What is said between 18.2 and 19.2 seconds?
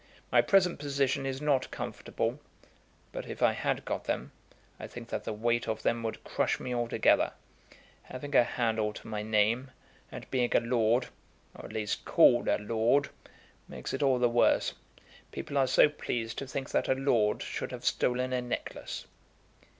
a necklace."